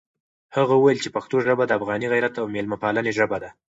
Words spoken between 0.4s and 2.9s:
هغه وویل چې پښتو ژبه د افغاني غیرت او مېلمه